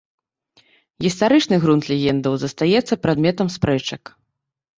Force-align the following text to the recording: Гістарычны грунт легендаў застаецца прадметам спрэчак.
Гістарычны 1.05 1.55
грунт 1.65 1.83
легендаў 1.91 2.33
застаецца 2.45 2.99
прадметам 3.05 3.47
спрэчак. 3.59 4.03